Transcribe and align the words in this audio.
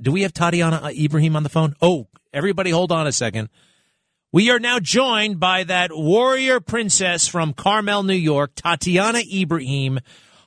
Do 0.00 0.12
we 0.12 0.22
have 0.22 0.32
Tatiana 0.32 0.90
Ibrahim 0.90 1.36
on 1.36 1.42
the 1.42 1.48
phone? 1.48 1.74
Oh, 1.80 2.08
everybody 2.32 2.70
hold 2.70 2.92
on 2.92 3.06
a 3.06 3.12
second. 3.12 3.48
We 4.32 4.50
are 4.50 4.58
now 4.58 4.78
joined 4.78 5.40
by 5.40 5.64
that 5.64 5.90
warrior 5.92 6.60
princess 6.60 7.26
from 7.26 7.54
Carmel, 7.54 8.02
New 8.02 8.12
York, 8.12 8.52
Tatiana 8.54 9.20
Ibrahim, 9.32 10.00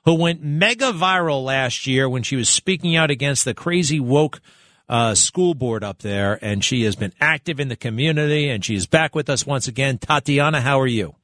who 0.06 0.14
went 0.14 0.44
mega 0.44 0.92
viral 0.92 1.44
last 1.44 1.88
year 1.88 2.08
when 2.08 2.22
she 2.22 2.36
was 2.36 2.50
speaking 2.50 2.96
out 2.96 3.10
against 3.10 3.46
the 3.46 3.56
crazy 3.56 4.00
woke 4.00 4.42
uh, 4.88 5.16
school 5.16 5.56
board 5.56 5.84
up 5.84 6.00
there. 6.00 6.38
And 6.44 6.64
she 6.64 6.84
has 6.84 6.96
been 6.96 7.14
active 7.20 7.60
in 7.60 7.70
the 7.70 7.76
community 7.76 8.50
and 8.50 8.64
she's 8.64 8.86
back 8.86 9.16
with 9.16 9.30
us 9.30 9.46
once 9.46 9.68
again. 9.68 9.98
Tatiana, 9.98 10.62
how 10.62 10.80
are 10.80 10.88
you? 10.88 11.16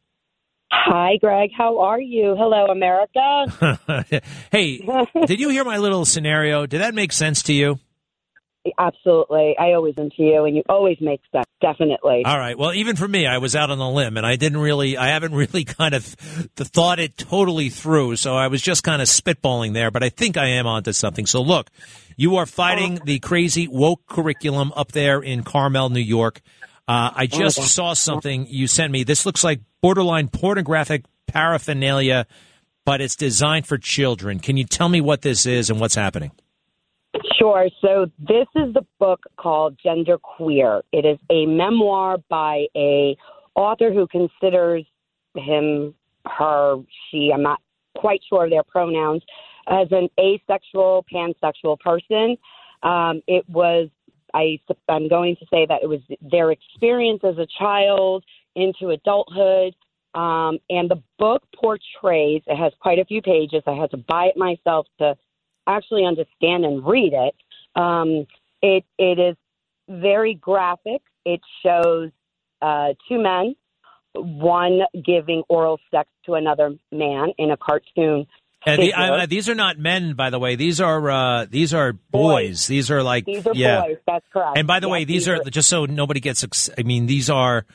Hi, 0.71 1.17
Greg. 1.21 1.51
How 1.55 1.79
are 1.79 2.01
you? 2.01 2.35
Hello, 2.37 2.65
America. 2.67 4.09
hey, 4.51 4.77
did 5.25 5.39
you 5.39 5.49
hear 5.49 5.63
my 5.63 5.77
little 5.77 6.05
scenario? 6.05 6.65
Did 6.65 6.81
that 6.81 6.95
make 6.95 7.11
sense 7.11 7.43
to 7.43 7.53
you? 7.53 7.79
Absolutely. 8.77 9.55
I 9.59 9.73
always 9.73 9.95
into 9.97 10.23
you, 10.23 10.45
and 10.45 10.55
you 10.55 10.63
always 10.67 10.97
make 10.99 11.21
sense. 11.31 11.45
Definitely. 11.61 12.23
All 12.25 12.37
right. 12.37 12.57
Well, 12.57 12.73
even 12.73 12.95
for 12.95 13.07
me, 13.07 13.27
I 13.27 13.37
was 13.37 13.55
out 13.55 13.69
on 13.69 13.79
a 13.79 13.91
limb, 13.91 14.17
and 14.17 14.25
I 14.25 14.35
didn't 14.35 14.59
really, 14.59 14.97
I 14.97 15.07
haven't 15.07 15.33
really 15.35 15.63
kind 15.63 15.93
of 15.93 16.03
thought 16.03 16.99
it 16.99 17.17
totally 17.17 17.69
through. 17.69 18.15
So 18.17 18.35
I 18.35 18.47
was 18.47 18.61
just 18.61 18.83
kind 18.83 19.01
of 19.01 19.07
spitballing 19.07 19.73
there, 19.73 19.91
but 19.91 20.03
I 20.03 20.09
think 20.09 20.37
I 20.37 20.47
am 20.47 20.67
onto 20.67 20.93
something. 20.93 21.25
So 21.25 21.41
look, 21.41 21.69
you 22.17 22.37
are 22.37 22.45
fighting 22.45 22.99
the 23.03 23.19
crazy 23.19 23.67
woke 23.67 24.05
curriculum 24.07 24.71
up 24.75 24.91
there 24.91 25.21
in 25.21 25.43
Carmel, 25.43 25.89
New 25.89 25.99
York. 25.99 26.41
Uh, 26.87 27.11
I 27.15 27.25
just 27.25 27.61
saw 27.61 27.93
something 27.93 28.45
you 28.47 28.67
sent 28.67 28.91
me. 28.91 29.03
This 29.03 29.25
looks 29.25 29.43
like 29.43 29.61
borderline 29.81 30.27
pornographic 30.27 31.05
paraphernalia, 31.27 32.27
but 32.85 33.01
it's 33.01 33.15
designed 33.15 33.65
for 33.65 33.77
children. 33.77 34.39
Can 34.39 34.55
you 34.55 34.65
tell 34.65 34.87
me 34.87 35.01
what 35.01 35.21
this 35.23 35.45
is 35.45 35.69
and 35.69 35.79
what's 35.79 35.95
happening? 35.95 36.31
Sure. 37.39 37.67
So 37.81 38.07
this 38.19 38.47
is 38.55 38.73
the 38.73 38.85
book 38.99 39.21
called 39.37 39.77
Gender 39.81 40.17
Queer. 40.17 40.81
It 40.91 41.05
is 41.05 41.17
a 41.29 41.45
memoir 41.45 42.17
by 42.29 42.65
a 42.75 43.15
author 43.55 43.91
who 43.93 44.07
considers 44.07 44.85
him, 45.35 45.93
her, 46.25 46.77
she. 47.09 47.31
I'm 47.33 47.43
not 47.43 47.59
quite 47.95 48.21
sure 48.27 48.45
of 48.45 48.49
their 48.49 48.63
pronouns 48.63 49.23
as 49.67 49.87
an 49.91 50.09
asexual, 50.19 51.05
pansexual 51.13 51.79
person. 51.79 52.37
Um, 52.83 53.21
it 53.27 53.47
was 53.49 53.89
I, 54.33 54.59
I'm 54.89 55.07
going 55.07 55.37
to 55.37 55.45
say 55.45 55.65
that 55.65 55.81
it 55.81 55.87
was 55.87 56.01
their 56.21 56.51
experience 56.51 57.21
as 57.23 57.37
a 57.37 57.47
child 57.57 58.23
into 58.55 58.89
adulthood. 58.89 59.73
Um, 60.13 60.59
and 60.69 60.89
the 60.89 61.01
book 61.17 61.43
portrays, 61.55 62.41
it 62.45 62.57
has 62.57 62.73
quite 62.79 62.99
a 62.99 63.05
few 63.05 63.21
pages. 63.21 63.63
I 63.65 63.73
had 63.73 63.91
to 63.91 63.97
buy 63.97 64.25
it 64.25 64.37
myself 64.37 64.87
to 64.99 65.15
actually 65.67 66.05
understand 66.05 66.65
and 66.65 66.85
read 66.85 67.13
it. 67.13 67.35
Um, 67.79 68.25
it, 68.61 68.83
it 68.97 69.19
is 69.19 69.35
very 69.87 70.33
graphic. 70.33 71.01
It 71.25 71.41
shows 71.63 72.11
uh, 72.61 72.93
two 73.07 73.21
men, 73.21 73.55
one 74.13 74.81
giving 74.93 75.43
oral 75.49 75.79
sex 75.91 76.09
to 76.25 76.33
another 76.35 76.75
man 76.91 77.33
in 77.37 77.51
a 77.51 77.57
cartoon 77.57 78.27
uh, 78.65 78.77
the, 78.77 78.93
uh, 78.93 79.25
these 79.27 79.47
are 79.47 79.55
not 79.55 79.77
men, 79.77 80.13
by 80.15 80.31
the 80.31 80.39
way. 80.39 80.55
These 80.55 80.81
are 80.81 81.09
uh, 81.09 81.45
these 81.45 81.73
are 81.73 81.93
boys. 81.93 82.01
boys. 82.11 82.67
These 82.67 82.89
are 82.89 83.03
like 83.03 83.25
these 83.25 83.45
are 83.45 83.53
yeah. 83.53 83.81
boys. 83.81 83.97
That's 84.07 84.25
correct. 84.33 84.57
And 84.57 84.67
by 84.67 84.79
the 84.79 84.87
yes, 84.87 84.91
way, 84.91 85.05
these, 85.05 85.25
these 85.25 85.27
are, 85.27 85.35
are, 85.35 85.49
just 85.51 85.69
so 85.69 85.85
nobody 85.85 86.19
gets. 86.19 86.43
Ex- 86.43 86.69
I 86.75 86.81
mean, 86.81 87.05
these 87.05 87.29
are 87.29 87.65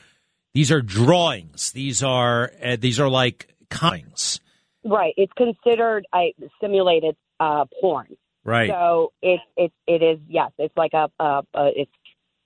these 0.53 0.71
are 0.71 0.81
drawings. 0.81 1.71
These 1.71 2.03
are 2.03 2.51
uh, 2.61 2.75
these 2.77 2.99
are 2.99 3.07
like 3.07 3.55
comics. 3.69 4.41
Right. 4.83 5.13
It's 5.15 5.31
considered 5.33 6.05
a 6.13 6.33
simulated 6.59 7.15
uh, 7.41 7.65
porn. 7.81 8.15
Right. 8.45 8.69
So 8.69 9.11
it 9.21 9.41
it 9.57 9.73
it 9.87 10.01
is 10.01 10.19
yes. 10.29 10.51
It's 10.57 10.75
like 10.77 10.93
a, 10.93 11.09
a, 11.19 11.41
a 11.53 11.71
it's 11.75 11.91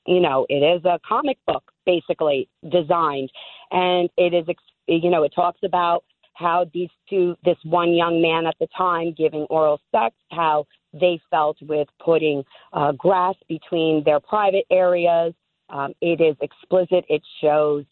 you 0.07 0.19
know 0.19 0.45
it 0.49 0.63
is 0.63 0.83
a 0.85 0.99
comic 1.07 1.37
book 1.45 1.63
basically 1.85 2.49
designed, 2.69 3.29
and 3.71 4.09
it 4.17 4.33
is 4.33 4.45
you 4.87 5.09
know 5.09 5.23
it 5.23 5.33
talks 5.35 5.59
about 5.63 6.03
how 6.35 6.65
these 6.73 6.89
two, 7.09 7.35
this 7.45 7.57
one 7.63 7.93
young 7.93 8.21
man 8.21 8.45
at 8.45 8.55
the 8.59 8.67
time 8.77 9.15
giving 9.17 9.43
oral 9.49 9.79
sex, 9.91 10.13
how 10.31 10.65
they 10.93 11.19
felt 11.31 11.57
with 11.61 11.87
putting 12.03 12.43
uh, 12.73 12.91
grass 12.91 13.35
between 13.47 14.03
their 14.03 14.19
private 14.19 14.65
areas. 14.69 15.33
Um, 15.69 15.93
it 16.01 16.19
is 16.19 16.35
explicit. 16.41 17.05
It 17.09 17.23
shows 17.41 17.85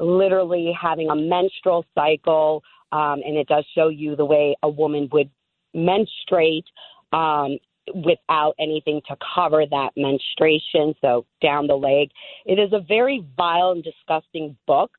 literally 0.00 0.72
having 0.80 1.10
a 1.10 1.14
menstrual 1.14 1.84
cycle, 1.94 2.62
um, 2.90 3.20
and 3.24 3.36
it 3.36 3.46
does 3.48 3.66
show 3.74 3.88
you 3.88 4.16
the 4.16 4.24
way 4.24 4.56
a 4.62 4.68
woman 4.68 5.08
would 5.12 5.30
menstruate 5.74 6.64
um, 7.12 7.58
without 7.94 8.54
anything 8.58 9.00
to 9.08 9.16
cover 9.34 9.64
that 9.70 9.90
menstruation, 9.96 10.94
so 11.00 11.26
down 11.42 11.66
the 11.66 11.74
leg. 11.74 12.10
It 12.46 12.58
is 12.58 12.72
a 12.72 12.80
very 12.80 13.24
vile 13.36 13.72
and 13.72 13.82
disgusting 13.82 14.56
book 14.66 14.90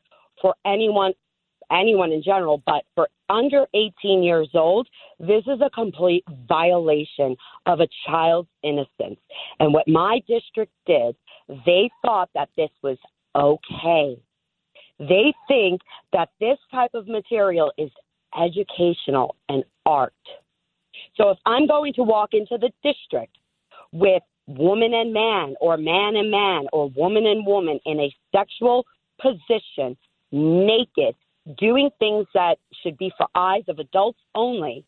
for 0.41 0.55
anyone 0.65 1.13
anyone 1.71 2.11
in 2.11 2.21
general, 2.21 2.61
but 2.65 2.83
for 2.95 3.07
under 3.29 3.65
18 3.73 4.23
years 4.23 4.49
old, 4.53 4.87
this 5.19 5.43
is 5.47 5.61
a 5.61 5.69
complete 5.69 6.23
violation 6.47 7.35
of 7.65 7.79
a 7.79 7.87
child's 8.05 8.49
innocence. 8.61 9.19
And 9.59 9.73
what 9.73 9.87
my 9.87 10.21
district 10.27 10.73
did, 10.85 11.15
they 11.65 11.89
thought 12.01 12.29
that 12.35 12.49
this 12.57 12.69
was 12.83 12.97
okay. 13.35 14.21
They 14.99 15.33
think 15.47 15.81
that 16.13 16.29
this 16.39 16.57
type 16.71 16.91
of 16.93 17.07
material 17.07 17.71
is 17.77 17.89
educational 18.39 19.35
and 19.49 19.63
art. 19.85 20.13
So 21.16 21.29
if 21.29 21.38
I'm 21.45 21.67
going 21.67 21.94
to 21.94 22.03
walk 22.03 22.29
into 22.33 22.57
the 22.57 22.72
district 22.83 23.38
with 23.91 24.23
woman 24.47 24.94
and 24.94 25.13
man, 25.13 25.55
or 25.59 25.77
man 25.77 26.16
and 26.16 26.31
man, 26.31 26.66
or 26.73 26.89
woman 26.95 27.25
and 27.25 27.45
woman 27.45 27.79
in 27.85 27.99
a 27.99 28.13
sexual 28.35 28.85
position, 29.22 29.97
naked, 30.31 31.16
doing 31.57 31.89
things 31.99 32.27
that 32.33 32.55
should 32.83 32.97
be 32.97 33.11
for 33.17 33.27
eyes 33.35 33.63
of 33.67 33.79
adults 33.79 34.19
only. 34.35 34.85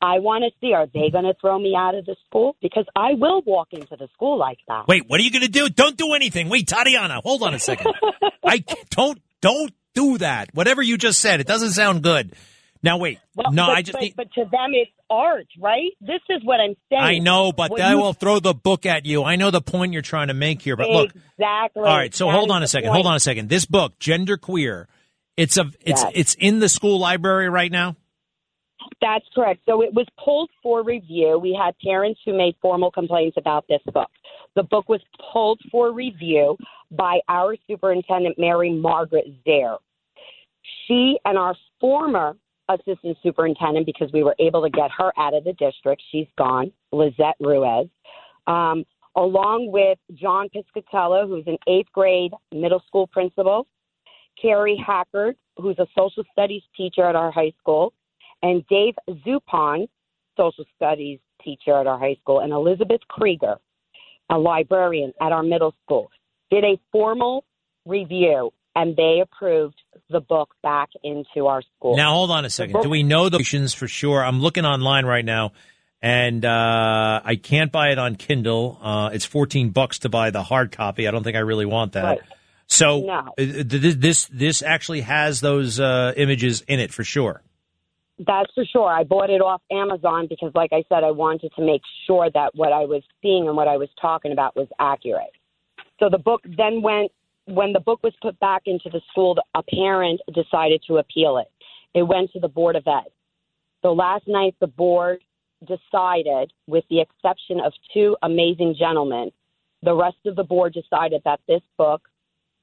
I 0.00 0.18
want 0.18 0.42
to 0.42 0.50
see 0.60 0.72
are 0.72 0.86
they 0.86 1.10
going 1.10 1.24
to 1.24 1.34
throw 1.40 1.58
me 1.58 1.76
out 1.78 1.94
of 1.94 2.04
the 2.06 2.16
school? 2.26 2.56
Because 2.60 2.86
I 2.96 3.14
will 3.14 3.40
walk 3.42 3.68
into 3.70 3.96
the 3.96 4.08
school 4.12 4.36
like 4.36 4.58
that. 4.66 4.88
Wait, 4.88 5.04
what 5.06 5.20
are 5.20 5.22
you 5.22 5.30
going 5.30 5.44
to 5.44 5.48
do? 5.48 5.68
Don't 5.68 5.96
do 5.96 6.12
anything. 6.14 6.48
Wait, 6.48 6.66
Tatiana, 6.66 7.20
hold 7.20 7.44
on 7.44 7.54
a 7.54 7.60
second. 7.60 7.92
I 8.44 8.64
don't 8.90 9.22
don't 9.40 9.72
do 9.94 10.18
that. 10.18 10.52
Whatever 10.54 10.82
you 10.82 10.98
just 10.98 11.20
said, 11.20 11.40
it 11.40 11.46
doesn't 11.46 11.70
sound 11.70 12.02
good. 12.02 12.34
Now 12.82 12.98
wait, 12.98 13.20
well, 13.36 13.52
no, 13.52 13.66
but, 13.66 13.76
I 13.76 13.82
just. 13.82 13.98
But, 13.98 14.16
but, 14.16 14.32
to 14.32 14.44
them, 14.50 14.70
it's 14.72 14.90
art, 15.08 15.46
right? 15.60 15.92
This 16.00 16.20
is 16.28 16.40
what 16.42 16.60
I'm 16.60 16.74
saying. 16.90 17.02
I 17.02 17.18
know, 17.18 17.52
but 17.52 17.80
I 17.80 17.94
will 17.94 18.12
throw 18.12 18.40
the 18.40 18.54
book 18.54 18.86
at 18.86 19.06
you. 19.06 19.22
I 19.22 19.36
know 19.36 19.50
the 19.50 19.60
point 19.60 19.92
you're 19.92 20.02
trying 20.02 20.28
to 20.28 20.34
make 20.34 20.62
here, 20.62 20.76
but 20.76 20.88
look. 20.88 21.10
Exactly. 21.38 21.82
All 21.82 21.96
right, 21.96 22.14
so 22.14 22.30
hold 22.30 22.50
on 22.50 22.62
a 22.62 22.68
second. 22.68 22.90
Hold 22.90 23.06
on 23.06 23.14
a 23.14 23.20
second. 23.20 23.48
This 23.48 23.64
book, 23.64 23.98
Gender 23.98 24.36
Queer 24.36 24.88
it's 25.36 25.56
a 25.56 25.64
it's 25.80 26.02
yes. 26.02 26.12
it's 26.14 26.34
in 26.34 26.58
the 26.58 26.68
school 26.68 26.98
library 26.98 27.48
right 27.48 27.70
now. 27.70 27.96
That's 29.00 29.24
correct. 29.34 29.60
So 29.68 29.82
it 29.82 29.94
was 29.94 30.06
pulled 30.22 30.50
for 30.62 30.82
review. 30.82 31.38
We 31.38 31.58
had 31.58 31.74
parents 31.84 32.20
who 32.24 32.36
made 32.36 32.54
formal 32.60 32.90
complaints 32.90 33.36
about 33.36 33.64
this 33.68 33.80
book. 33.92 34.10
The 34.54 34.64
book 34.64 34.88
was 34.88 35.00
pulled 35.32 35.60
for 35.70 35.92
review 35.92 36.56
by 36.90 37.20
our 37.28 37.56
superintendent, 37.68 38.38
Mary 38.38 38.72
Margaret 38.72 39.24
Zare. 39.44 39.78
She 40.86 41.18
and 41.24 41.38
our 41.38 41.56
former 41.80 42.36
assistant 42.80 43.16
superintendent, 43.22 43.86
because 43.86 44.10
we 44.12 44.22
were 44.22 44.36
able 44.38 44.62
to 44.62 44.70
get 44.70 44.90
her 44.96 45.12
out 45.18 45.34
of 45.34 45.44
the 45.44 45.52
district, 45.54 46.02
she's 46.10 46.26
gone, 46.36 46.72
Lizette 46.92 47.36
Ruiz, 47.40 47.88
um, 48.46 48.84
along 49.16 49.70
with 49.70 49.98
John 50.14 50.48
Piscatello, 50.48 51.26
who's 51.26 51.46
an 51.46 51.58
eighth 51.68 51.92
grade 51.92 52.32
middle 52.52 52.82
school 52.86 53.06
principal, 53.06 53.66
Carrie 54.40 54.82
Hackard, 54.84 55.36
who's 55.58 55.78
a 55.78 55.86
social 55.96 56.24
studies 56.32 56.62
teacher 56.76 57.04
at 57.04 57.14
our 57.14 57.30
high 57.30 57.52
school, 57.60 57.92
and 58.42 58.66
Dave 58.68 58.94
Zupon, 59.26 59.88
social 60.36 60.64
studies 60.74 61.20
teacher 61.44 61.78
at 61.78 61.86
our 61.86 61.98
high 61.98 62.16
school, 62.20 62.40
and 62.40 62.52
Elizabeth 62.52 63.00
Krieger, 63.08 63.56
a 64.30 64.38
librarian 64.38 65.12
at 65.20 65.32
our 65.32 65.42
middle 65.42 65.74
school, 65.84 66.10
did 66.50 66.64
a 66.64 66.78
formal 66.90 67.44
review 67.84 68.50
and 68.74 68.96
they 68.96 69.20
approved 69.22 69.80
the 70.10 70.20
book 70.20 70.54
back 70.62 70.90
into 71.02 71.46
our 71.46 71.62
school. 71.76 71.96
Now, 71.96 72.12
hold 72.12 72.30
on 72.30 72.44
a 72.44 72.50
second. 72.50 72.82
Do 72.82 72.88
we 72.88 73.02
know 73.02 73.28
the 73.28 73.38
nations 73.38 73.74
for 73.74 73.88
sure? 73.88 74.24
I'm 74.24 74.40
looking 74.40 74.64
online 74.64 75.06
right 75.06 75.24
now, 75.24 75.52
and 76.00 76.44
uh, 76.44 77.20
I 77.24 77.36
can't 77.36 77.70
buy 77.70 77.90
it 77.90 77.98
on 77.98 78.16
Kindle. 78.16 78.78
Uh, 78.80 79.10
it's 79.12 79.24
fourteen 79.24 79.70
bucks 79.70 80.00
to 80.00 80.08
buy 80.08 80.30
the 80.30 80.42
hard 80.42 80.72
copy. 80.72 81.06
I 81.06 81.10
don't 81.10 81.24
think 81.24 81.36
I 81.36 81.40
really 81.40 81.66
want 81.66 81.92
that. 81.92 82.04
Right. 82.04 82.20
So 82.66 83.00
No. 83.00 83.18
uh, 83.18 83.24
this 83.36 84.26
this 84.26 84.62
actually 84.62 85.02
has 85.02 85.40
those 85.40 85.78
uh, 85.78 86.14
images 86.16 86.62
in 86.62 86.80
it 86.80 86.92
for 86.92 87.04
sure. 87.04 87.42
That's 88.18 88.52
for 88.54 88.64
sure. 88.64 88.88
I 88.88 89.04
bought 89.04 89.30
it 89.30 89.40
off 89.40 89.62
Amazon 89.70 90.26
because, 90.28 90.52
like 90.54 90.72
I 90.72 90.84
said, 90.88 91.02
I 91.02 91.10
wanted 91.10 91.52
to 91.56 91.62
make 91.62 91.82
sure 92.06 92.30
that 92.32 92.54
what 92.54 92.72
I 92.72 92.84
was 92.84 93.02
seeing 93.20 93.48
and 93.48 93.56
what 93.56 93.68
I 93.68 93.76
was 93.76 93.88
talking 94.00 94.32
about 94.32 94.54
was 94.54 94.68
accurate. 94.78 95.32
So 95.98 96.08
the 96.08 96.18
book 96.18 96.40
then 96.44 96.82
went, 96.82 97.10
when 97.46 97.72
the 97.72 97.80
book 97.80 98.00
was 98.02 98.12
put 98.22 98.38
back 98.40 98.62
into 98.66 98.88
the 98.90 99.00
school, 99.10 99.36
a 99.54 99.62
parent 99.62 100.20
decided 100.32 100.82
to 100.86 100.98
appeal 100.98 101.38
it. 101.38 101.50
It 101.94 102.02
went 102.02 102.32
to 102.32 102.40
the 102.40 102.48
Board 102.48 102.76
of 102.76 102.86
Ed. 102.86 103.10
So 103.82 103.92
last 103.92 104.28
night, 104.28 104.54
the 104.60 104.68
board 104.68 105.20
decided, 105.66 106.52
with 106.66 106.84
the 106.88 107.00
exception 107.00 107.60
of 107.60 107.72
two 107.92 108.16
amazing 108.22 108.76
gentlemen, 108.78 109.30
the 109.82 109.94
rest 109.94 110.18
of 110.26 110.36
the 110.36 110.44
board 110.44 110.72
decided 110.72 111.22
that 111.24 111.40
this 111.48 111.62
book 111.76 112.02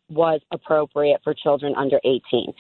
was 0.10 0.42
appropriate 0.52 1.22
for 1.24 1.34
children 1.34 1.74
under 1.78 2.00
18. 2.04 2.54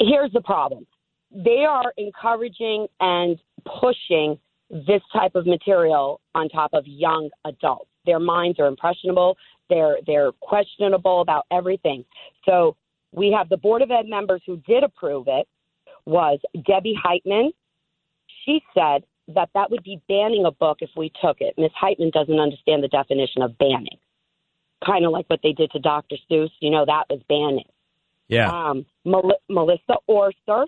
Here's 0.00 0.32
the 0.32 0.42
problem 0.42 0.86
they 1.34 1.64
are 1.68 1.92
encouraging 1.96 2.86
and 3.00 3.40
pushing 3.80 4.38
this 4.70 5.02
type 5.12 5.34
of 5.34 5.46
material 5.46 6.20
on 6.34 6.48
top 6.48 6.70
of 6.72 6.86
young 6.86 7.28
adults. 7.44 7.90
Their 8.06 8.20
minds 8.20 8.60
are 8.60 8.66
impressionable. 8.66 9.36
They're 9.70 9.98
they're 10.06 10.32
questionable 10.40 11.20
about 11.20 11.46
everything. 11.50 12.04
So 12.44 12.76
we 13.12 13.34
have 13.36 13.48
the 13.48 13.56
board 13.56 13.82
of 13.82 13.90
ed 13.90 14.06
members 14.06 14.42
who 14.46 14.56
did 14.66 14.82
approve 14.84 15.26
it. 15.28 15.46
Was 16.06 16.38
Debbie 16.66 16.98
Heitman? 17.04 17.50
She 18.44 18.60
said 18.74 19.04
that 19.28 19.48
that 19.54 19.70
would 19.70 19.82
be 19.82 20.00
banning 20.08 20.44
a 20.44 20.50
book 20.50 20.78
if 20.80 20.90
we 20.96 21.10
took 21.22 21.38
it. 21.40 21.54
Miss 21.56 21.70
Heitman 21.82 22.12
doesn't 22.12 22.38
understand 22.38 22.82
the 22.82 22.88
definition 22.88 23.40
of 23.42 23.56
banning. 23.56 23.98
Kind 24.84 25.06
of 25.06 25.12
like 25.12 25.24
what 25.30 25.40
they 25.42 25.52
did 25.52 25.70
to 25.70 25.78
Dr. 25.78 26.16
Seuss. 26.30 26.50
You 26.60 26.70
know 26.70 26.84
that 26.84 27.04
was 27.08 27.22
banning 27.28 27.64
Yeah. 28.28 28.50
um, 28.50 28.84
Mel- 29.06 29.40
Melissa 29.48 29.96
Orser. 30.10 30.66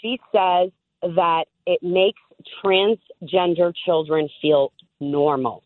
She 0.00 0.18
says 0.32 0.70
that 1.02 1.44
it 1.66 1.80
makes 1.82 2.20
transgender 2.64 3.72
children 3.84 4.28
feel 4.42 4.72
normal. 4.98 5.62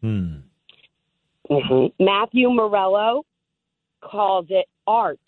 Hmm. 0.00 0.41
Hmm 1.60 1.86
Matthew 2.02 2.50
Morello 2.50 3.24
calls 4.00 4.46
it 4.48 4.66
art. 4.86 5.20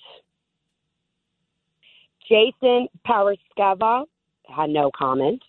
Jason 2.28 2.88
Paraskeva 3.06 4.04
had 4.46 4.70
no 4.70 4.90
comment. 4.96 5.42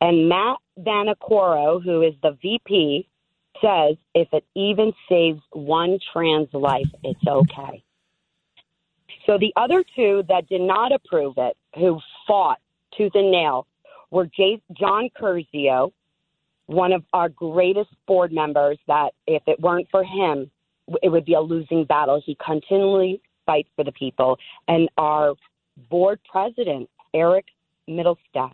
And 0.00 0.28
Matt 0.28 0.58
Vanacoro, 0.80 1.82
who 1.82 2.02
is 2.02 2.14
the 2.22 2.36
VP, 2.42 3.08
says 3.60 3.96
if 4.14 4.28
it 4.32 4.44
even 4.56 4.92
saves 5.08 5.40
one 5.52 5.98
trans 6.12 6.48
life, 6.52 6.88
it's 7.04 7.26
okay. 7.26 7.82
So 9.26 9.38
the 9.38 9.52
other 9.56 9.84
two 9.94 10.24
that 10.28 10.48
did 10.48 10.62
not 10.62 10.92
approve 10.92 11.34
it, 11.36 11.56
who 11.76 12.00
fought 12.26 12.58
tooth 12.96 13.12
and 13.14 13.30
nail, 13.30 13.66
were 14.10 14.26
J- 14.26 14.62
John 14.76 15.08
Curzio, 15.18 15.92
one 16.72 16.92
of 16.92 17.04
our 17.12 17.28
greatest 17.28 17.90
board 18.06 18.32
members. 18.32 18.78
That 18.86 19.10
if 19.26 19.42
it 19.46 19.60
weren't 19.60 19.88
for 19.90 20.04
him, 20.04 20.50
it 21.02 21.08
would 21.08 21.24
be 21.24 21.34
a 21.34 21.40
losing 21.40 21.84
battle. 21.84 22.20
He 22.24 22.36
continually 22.44 23.20
fights 23.46 23.68
for 23.76 23.84
the 23.84 23.92
people, 23.92 24.38
and 24.68 24.88
our 24.96 25.34
board 25.90 26.20
president 26.30 26.88
Eric 27.14 27.46
Middlestadt, 27.88 28.52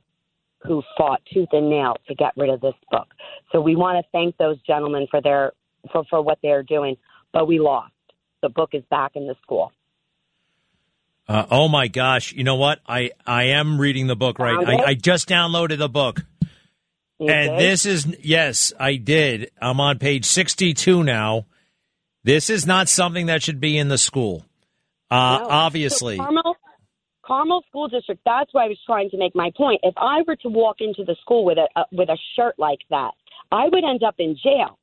who 0.67 0.83
fought 0.97 1.21
tooth 1.33 1.49
and 1.53 1.71
nail 1.71 1.97
to 2.09 2.15
get 2.15 2.33
rid 2.37 2.51
of 2.51 2.61
this 2.61 2.75
book. 2.91 3.09
So 3.53 3.61
we 3.61 3.77
want 3.77 4.05
to 4.05 4.11
thank 4.13 4.37
those 4.37 4.61
gentlemen 4.63 5.07
for 5.11 5.21
their 5.21 5.53
for, 5.93 6.05
for 6.11 6.23
what 6.23 6.39
they're 6.43 6.63
doing, 6.63 6.97
but 7.33 7.47
we 7.47 7.59
lost. 7.59 7.93
The 8.43 8.49
book 8.49 8.71
is 8.73 8.83
back 8.91 9.13
in 9.15 9.27
the 9.27 9.35
school. 9.43 9.73
Uh, 11.29 11.45
oh 11.51 11.69
my 11.69 11.89
gosh! 11.89 12.33
You 12.33 12.43
know 12.43 12.57
what? 12.57 12.81
I 12.87 13.11
I 13.27 13.45
am 13.45 13.79
reading 13.79 14.07
the 14.07 14.17
book 14.17 14.39
right. 14.39 14.67
I, 14.67 14.91
I 14.91 14.95
just 14.95 15.29
downloaded 15.29 15.77
the 15.79 15.89
book, 15.89 16.23
And 17.21 17.59
this 17.59 17.87
is 17.87 18.07
yes, 18.23 18.73
I 18.79 18.97
did. 18.97 19.51
I'm 19.61 19.81
on 19.81 19.99
page 19.99 20.25
62 20.25 21.03
now. 21.03 21.47
This 22.25 22.51
is 22.51 22.67
not 22.67 22.89
something 22.89 23.27
that 23.27 23.43
should 23.43 23.61
be 23.61 23.79
in 23.79 23.89
the 23.89 23.99
school. 23.99 24.45
Uh, 25.11 25.39
No. 25.41 25.49
obviously, 25.49 26.17
So 26.17 26.25
Carmel, 26.25 26.57
Carmel 27.25 27.65
School 27.69 27.89
District. 27.89 28.21
That's 28.25 28.53
why 28.53 28.67
I 28.67 28.69
was 28.69 28.79
trying 28.87 29.11
to 29.11 29.19
make 29.19 29.35
my 29.35 29.51
point. 29.57 29.81
If 29.83 29.95
I 29.97 30.23
were 30.27 30.37
to 30.37 30.49
walk 30.49 30.77
into 30.81 31.05
the 31.05 31.17
school 31.21 31.45
with 31.45 31.59
a, 31.59 31.69
a 31.81 31.85
with 31.93 32.09
a 32.09 32.19
shirt 32.37 32.55
like 32.59 32.81
that, 32.91 33.13
I 33.51 33.65
would 33.65 33.85
end 33.85 34.03
up 34.03 34.17
in 34.19 34.37
jail 34.43 34.79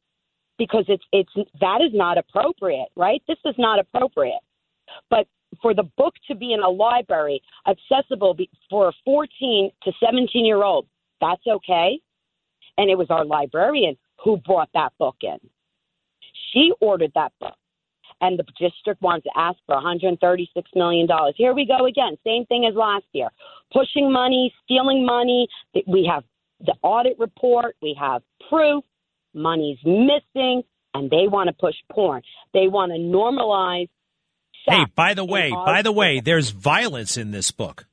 because 0.57 0.85
it's 0.87 1.03
it's 1.11 1.31
that 1.61 1.81
is 1.81 1.91
not 1.93 2.17
appropriate, 2.17 2.87
right? 2.95 3.21
This 3.27 3.37
is 3.45 3.55
not 3.57 3.79
appropriate. 3.79 4.41
But 5.09 5.27
for 5.61 5.73
the 5.73 5.83
book 5.97 6.13
to 6.27 6.35
be 6.35 6.53
in 6.53 6.61
a 6.61 6.69
library 6.69 7.41
accessible 7.67 8.33
be, 8.33 8.49
for 8.69 8.89
a 8.89 8.93
14 9.03 9.71
to 9.83 9.91
17 10.03 10.45
year 10.45 10.63
old, 10.63 10.87
that's 11.21 11.45
okay. 11.47 11.99
And 12.77 12.89
it 12.89 12.97
was 12.97 13.07
our 13.09 13.25
librarian 13.25 13.97
who 14.23 14.37
brought 14.37 14.69
that 14.73 14.93
book 14.97 15.17
in. 15.21 15.37
She 16.51 16.71
ordered 16.79 17.11
that 17.15 17.33
book 17.39 17.55
and 18.21 18.39
the 18.39 18.43
district 18.59 19.01
wants 19.01 19.23
to 19.25 19.31
ask 19.35 19.57
for 19.65 19.75
$136 19.75 20.47
million. 20.75 21.07
Here 21.35 21.53
we 21.53 21.65
go 21.65 21.85
again. 21.85 22.17
Same 22.25 22.45
thing 22.45 22.65
as 22.69 22.75
last 22.75 23.05
year. 23.11 23.29
Pushing 23.73 24.11
money, 24.11 24.53
stealing 24.63 25.05
money. 25.05 25.47
We 25.87 26.09
have 26.11 26.23
the 26.59 26.73
audit 26.81 27.19
report, 27.19 27.75
we 27.81 27.95
have 27.99 28.21
proof, 28.49 28.83
money's 29.33 29.77
missing, 29.83 30.63
and 30.93 31.09
they 31.11 31.27
want 31.27 31.47
to 31.47 31.53
push 31.53 31.75
porn. 31.91 32.21
They 32.53 32.67
want 32.67 32.91
to 32.93 32.97
normalize. 32.97 33.89
hey, 34.67 34.85
by 34.95 35.13
the 35.13 35.25
way, 35.25 35.51
by 35.51 35.81
the 35.81 35.91
way, 35.91 36.21
there's 36.21 36.51
violence 36.51 37.17
in 37.17 37.31
this 37.31 37.51
book. 37.51 37.85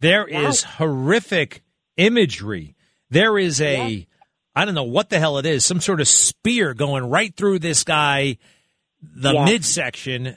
There 0.00 0.26
is 0.26 0.64
horrific 0.64 1.62
imagery. 1.96 2.74
There 3.10 3.38
is 3.38 3.60
a. 3.60 4.08
I 4.54 4.64
don't 4.64 4.74
know 4.74 4.82
what 4.82 5.08
the 5.10 5.18
hell 5.18 5.38
it 5.38 5.46
is, 5.46 5.64
some 5.64 5.80
sort 5.80 6.00
of 6.00 6.08
spear 6.08 6.74
going 6.74 7.08
right 7.08 7.34
through 7.34 7.60
this 7.60 7.84
guy, 7.84 8.38
the 9.02 9.32
Yes. 9.32 9.48
midsection. 9.48 10.36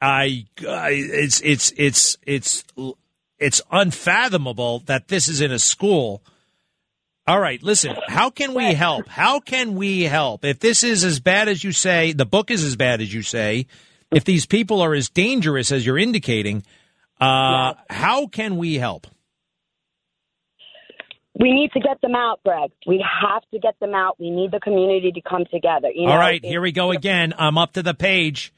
I, 0.00 0.44
I 0.68 0.90
it's 0.90 1.40
it's 1.40 1.72
it's 1.76 2.18
it's 2.26 2.64
it's 3.38 3.62
unfathomable 3.70 4.80
that 4.80 5.08
this 5.08 5.26
is 5.26 5.40
in 5.40 5.52
a 5.52 5.58
school. 5.58 6.22
All 7.26 7.40
right, 7.40 7.60
listen, 7.62 7.96
how 8.06 8.30
can 8.30 8.54
we 8.54 8.74
help? 8.74 9.08
How 9.08 9.40
can 9.40 9.74
we 9.74 10.02
help? 10.02 10.44
If 10.44 10.60
this 10.60 10.84
is 10.84 11.02
as 11.02 11.18
bad 11.18 11.48
as 11.48 11.64
you 11.64 11.72
say, 11.72 12.12
the 12.12 12.26
book 12.26 12.50
is 12.50 12.62
as 12.62 12.76
bad 12.76 13.00
as 13.00 13.12
you 13.12 13.22
say, 13.22 13.66
if 14.12 14.24
these 14.24 14.46
people 14.46 14.80
are 14.80 14.94
as 14.94 15.08
dangerous 15.08 15.72
as 15.72 15.84
you're 15.84 15.98
indicating, 15.98 16.62
uh, 17.20 17.74
how 17.90 18.26
can 18.28 18.58
we 18.58 18.74
help? 18.74 19.08
We 21.38 21.52
need 21.52 21.70
to 21.72 21.80
get 21.80 22.00
them 22.00 22.14
out, 22.14 22.40
Greg. 22.44 22.70
We 22.86 23.04
have 23.22 23.42
to 23.52 23.58
get 23.58 23.78
them 23.78 23.94
out. 23.94 24.18
We 24.18 24.30
need 24.30 24.52
the 24.52 24.60
community 24.60 25.12
to 25.12 25.20
come 25.20 25.44
together. 25.52 25.90
You 25.94 26.06
know, 26.06 26.12
All 26.12 26.18
right, 26.18 26.42
here 26.42 26.60
we 26.62 26.72
go 26.72 26.92
again. 26.92 27.34
I'm 27.38 27.58
up 27.58 27.72
to 27.74 27.82
the 27.82 27.94
page. 27.94 28.52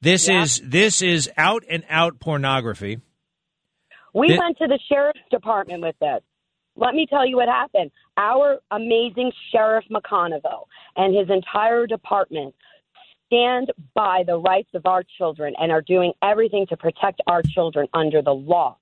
This 0.00 0.28
Yeah. 0.28 0.42
is 0.42 0.60
this 0.60 1.02
is 1.02 1.30
out 1.36 1.64
and 1.68 1.84
out 1.88 2.20
pornography. 2.20 2.98
We 4.12 4.38
went 4.38 4.58
to 4.58 4.68
the 4.68 4.78
sheriff's 4.88 5.18
department 5.30 5.82
with 5.82 5.98
this. 5.98 6.22
Let 6.76 6.94
me 6.94 7.06
tell 7.06 7.26
you 7.26 7.36
what 7.36 7.48
happened. 7.48 7.90
Our 8.16 8.60
amazing 8.70 9.32
Sheriff 9.50 9.84
McConville 9.90 10.66
and 10.96 11.14
his 11.16 11.28
entire 11.30 11.86
department 11.86 12.54
stand 13.26 13.72
by 13.94 14.22
the 14.26 14.38
rights 14.38 14.70
of 14.74 14.86
our 14.86 15.02
children 15.18 15.54
and 15.58 15.72
are 15.72 15.82
doing 15.82 16.12
everything 16.22 16.66
to 16.68 16.76
protect 16.76 17.20
our 17.26 17.42
children 17.42 17.88
under 17.94 18.22
the 18.22 18.34
law. 18.34 18.76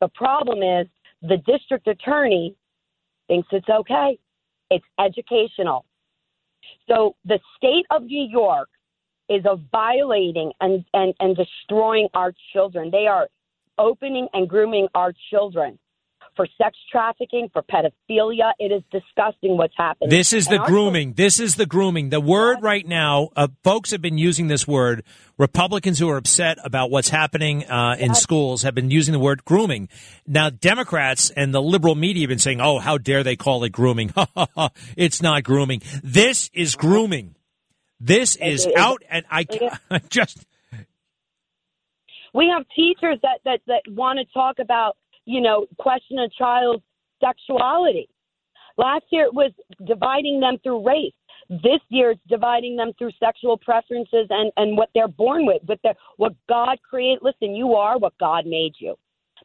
The 0.00 0.08
problem 0.08 0.62
is 0.62 0.86
the 1.22 1.38
district 1.38 1.88
attorney 1.88 2.54
thinks 3.28 3.48
it's 3.52 3.68
okay. 3.68 4.18
It's 4.70 4.84
educational. 4.98 5.84
So 6.88 7.14
the 7.24 7.38
state 7.56 7.86
of 7.90 8.04
New 8.04 8.26
York 8.28 8.68
is 9.28 9.44
a 9.44 9.56
violating 9.72 10.52
and, 10.60 10.84
and, 10.94 11.14
and 11.20 11.36
destroying 11.36 12.08
our 12.14 12.32
children. 12.52 12.90
They 12.90 13.06
are 13.06 13.28
opening 13.78 14.28
and 14.32 14.48
grooming 14.48 14.88
our 14.94 15.12
children 15.30 15.78
for 16.36 16.46
sex 16.58 16.76
trafficking, 16.92 17.48
for 17.52 17.62
pedophilia. 17.62 18.52
It 18.58 18.70
is 18.70 18.82
disgusting 18.92 19.56
what's 19.56 19.74
happening. 19.76 20.10
This 20.10 20.32
is 20.32 20.46
the 20.46 20.56
And 20.56 20.64
grooming. 20.64 21.12
This 21.14 21.40
is 21.40 21.56
the 21.56 21.66
grooming. 21.66 22.10
The 22.10 22.20
word 22.20 22.58
right 22.62 22.86
now, 22.86 23.30
uh, 23.34 23.48
folks 23.64 23.90
have 23.90 24.02
been 24.02 24.18
using 24.18 24.46
this 24.48 24.68
word. 24.68 25.02
Republicans 25.38 25.98
who 25.98 26.08
are 26.08 26.16
upset 26.16 26.58
about 26.62 26.90
what's 26.90 27.08
happening 27.08 27.68
uh, 27.68 27.96
in 27.98 28.14
schools 28.14 28.62
have 28.62 28.74
been 28.74 28.90
using 28.90 29.12
the 29.12 29.18
word 29.18 29.44
grooming. 29.44 29.88
Now, 30.26 30.50
Democrats 30.50 31.30
and 31.30 31.52
the 31.52 31.60
liberal 31.60 31.94
media 31.94 32.22
have 32.22 32.28
been 32.28 32.38
saying, 32.38 32.60
"Oh, 32.60 32.78
how 32.78 32.98
dare 32.98 33.22
they 33.22 33.36
call 33.36 33.64
it 33.64 33.70
grooming? 33.70 34.12
it's 34.96 35.22
not 35.22 35.42
grooming. 35.44 35.82
This 36.02 36.50
is 36.54 36.74
grooming. 36.76 37.34
This 38.00 38.36
is 38.36 38.68
out." 38.76 39.02
And 39.10 39.24
I, 39.30 39.46
I 39.90 39.98
just 40.08 40.46
We 42.32 42.52
have 42.54 42.66
teachers 42.74 43.18
that, 43.22 43.40
that, 43.44 43.60
that 43.66 43.82
want 43.88 44.18
to 44.18 44.24
talk 44.32 44.58
about, 44.58 44.96
you 45.26 45.40
know, 45.40 45.66
question 45.78 46.18
a 46.18 46.28
child's 46.30 46.82
sexuality. 47.22 48.08
Last 48.78 49.04
year 49.10 49.24
it 49.24 49.34
was 49.34 49.52
dividing 49.86 50.40
them 50.40 50.56
through 50.62 50.86
race. 50.86 51.12
This 51.48 51.80
year 51.88 52.12
it's 52.12 52.20
dividing 52.28 52.76
them 52.76 52.92
through 52.98 53.10
sexual 53.20 53.56
preferences 53.56 54.26
and, 54.30 54.52
and 54.56 54.76
what 54.76 54.90
they're 54.94 55.08
born 55.08 55.46
with, 55.46 55.62
with 55.66 55.80
their, 55.82 55.94
what 56.16 56.34
God 56.48 56.78
created. 56.88 57.20
Listen, 57.22 57.54
you 57.54 57.74
are 57.74 57.98
what 57.98 58.16
God 58.18 58.46
made 58.46 58.74
you. 58.78 58.96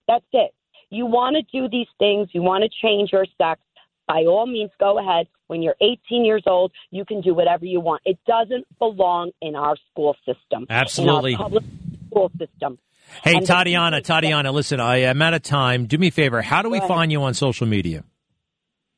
That's 0.07 0.25
it. 0.33 0.51
You 0.89 1.05
want 1.05 1.37
to 1.37 1.59
do 1.59 1.69
these 1.69 1.87
things, 1.99 2.29
you 2.33 2.41
want 2.41 2.63
to 2.63 2.69
change 2.81 3.11
your 3.13 3.25
sex. 3.37 3.61
By 4.07 4.25
all 4.25 4.45
means, 4.45 4.71
go 4.79 4.99
ahead. 4.99 5.27
When 5.47 5.61
you're 5.61 5.75
18 5.79 6.25
years 6.25 6.43
old, 6.45 6.71
you 6.89 7.05
can 7.05 7.21
do 7.21 7.33
whatever 7.33 7.65
you 7.65 7.79
want. 7.79 8.01
It 8.03 8.17
doesn't 8.27 8.65
belong 8.77 9.31
in 9.41 9.55
our 9.55 9.75
school 9.89 10.15
system. 10.25 10.65
Absolutely. 10.69 11.33
In 11.33 11.37
our 11.37 11.43
public 11.43 11.63
school 12.09 12.31
system. 12.37 12.77
Hey, 13.23 13.35
And 13.35 13.45
Tatiana, 13.45 14.01
Tatiana, 14.01 14.51
listen, 14.51 14.79
I 14.79 14.97
am 14.97 15.21
out 15.21 15.33
of 15.33 15.43
time. 15.43 15.85
Do 15.85 15.97
me 15.97 16.07
a 16.07 16.11
favor. 16.11 16.41
How 16.41 16.61
do 16.61 16.69
we 16.69 16.79
find 16.79 17.11
you 17.11 17.21
on 17.23 17.33
social 17.33 17.67
media? 17.67 18.03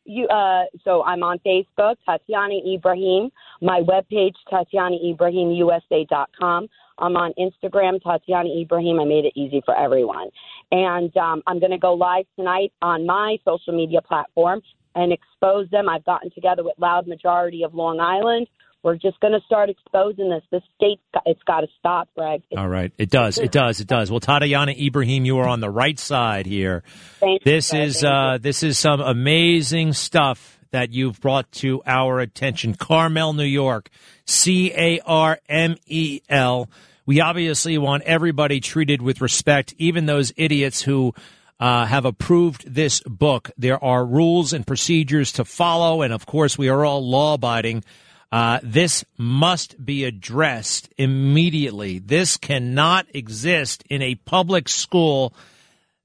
You, 0.05 0.27
uh, 0.27 0.65
so 0.83 1.03
I'm 1.03 1.23
on 1.23 1.39
Facebook, 1.39 1.95
Tatiana 2.05 2.55
Ibrahim. 2.73 3.31
My 3.61 3.81
webpage, 3.81 4.33
TatianaIbrahimUSA.com. 4.51 6.67
I'm 6.97 7.17
on 7.17 7.33
Instagram, 7.39 8.01
Tatiana 8.03 8.49
Ibrahim. 8.49 8.99
I 8.99 9.05
made 9.05 9.25
it 9.25 9.33
easy 9.35 9.61
for 9.65 9.77
everyone. 9.77 10.29
And 10.71 11.15
um, 11.17 11.41
I'm 11.47 11.59
going 11.59 11.71
to 11.71 11.77
go 11.77 11.93
live 11.93 12.25
tonight 12.35 12.71
on 12.81 13.05
my 13.05 13.37
social 13.45 13.75
media 13.75 14.01
platform 14.01 14.61
and 14.95 15.11
expose 15.11 15.69
them. 15.69 15.89
I've 15.89 16.05
gotten 16.05 16.31
together 16.31 16.63
with 16.63 16.75
Loud 16.77 17.07
Majority 17.07 17.63
of 17.63 17.73
Long 17.73 17.99
Island. 17.99 18.47
We're 18.83 18.95
just 18.95 19.17
going 19.21 19.31
to 19.31 19.39
start 19.45 19.69
exposing 19.69 20.29
this. 20.29 20.43
This 20.51 20.61
state, 20.75 20.99
it's 21.25 21.41
got 21.43 21.61
to 21.61 21.67
stop, 21.79 22.09
Greg. 22.17 22.41
It's 22.51 22.59
All 22.59 22.67
right. 22.67 22.91
It 22.97 23.09
does. 23.09 23.37
It 23.37 23.51
does. 23.51 23.79
It 23.79 23.87
does. 23.87 24.11
Well, 24.11 24.19
Tatiana 24.19 24.73
Ibrahim, 24.73 25.23
you 25.23 25.39
are 25.39 25.47
on 25.47 25.61
the 25.61 25.69
right 25.69 25.97
side 25.97 26.45
here. 26.45 26.83
Thank 27.21 27.43
This 27.43 27.73
is 27.73 28.01
Thank 28.01 28.03
you. 28.03 28.09
uh, 28.09 28.37
this 28.39 28.61
is 28.61 28.77
some 28.77 28.99
amazing 28.99 29.93
stuff 29.93 30.59
that 30.71 30.91
you've 30.91 31.21
brought 31.21 31.49
to 31.53 31.81
our 31.85 32.19
attention. 32.19 32.73
Carmel, 32.75 33.31
New 33.31 33.43
York, 33.45 33.89
C 34.25 34.73
A 34.75 34.99
R 35.05 35.39
M 35.47 35.77
E 35.85 36.19
L. 36.27 36.69
We 37.05 37.21
obviously 37.21 37.77
want 37.77 38.03
everybody 38.03 38.59
treated 38.59 39.01
with 39.01 39.21
respect, 39.21 39.73
even 39.77 40.07
those 40.07 40.33
idiots 40.35 40.81
who 40.81 41.13
uh, 41.59 41.85
have 41.85 42.03
approved 42.03 42.73
this 42.73 43.01
book. 43.01 43.49
There 43.57 43.81
are 43.81 44.05
rules 44.05 44.51
and 44.51 44.67
procedures 44.67 45.31
to 45.33 45.45
follow, 45.45 46.01
and 46.01 46.11
of 46.11 46.25
course, 46.25 46.57
we 46.57 46.67
are 46.67 46.83
all 46.83 47.07
law 47.07 47.35
abiding. 47.35 47.85
Uh, 48.33 48.59
this 48.63 49.05
must 49.15 49.85
be 49.85 50.05
addressed 50.05 50.89
immediately. 50.97 51.99
This 51.99 52.35
cannot 52.35 53.05
exist 53.13 53.83
in 53.91 54.01
a 54.01 54.15
public 54.15 54.67
school 54.67 55.35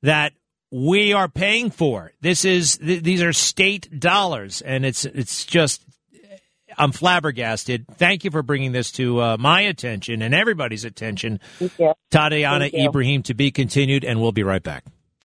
that 0.02 0.34
we 0.70 1.14
are 1.14 1.28
paying 1.28 1.70
for. 1.70 2.12
This 2.20 2.44
is 2.44 2.76
th- 2.76 3.02
these 3.02 3.22
are 3.22 3.32
state 3.32 3.98
dollars, 3.98 4.60
and 4.60 4.84
it's 4.84 5.06
it's 5.06 5.46
just 5.46 5.82
I'm 6.76 6.92
flabbergasted. 6.92 7.86
Thank 7.96 8.24
you 8.24 8.30
for 8.30 8.42
bringing 8.42 8.72
this 8.72 8.92
to 8.92 9.22
uh, 9.22 9.36
my 9.38 9.62
attention 9.62 10.20
and 10.20 10.34
everybody's 10.34 10.84
attention. 10.84 11.40
Thank 11.58 11.78
you. 11.78 11.94
Tatiana 12.10 12.64
Thank 12.64 12.74
you. 12.74 12.88
Ibrahim 12.88 13.22
to 13.22 13.32
be 13.32 13.50
continued, 13.50 14.04
and 14.04 14.20
we'll 14.20 14.32
be 14.32 14.42
right 14.42 14.62
back. 14.62 14.84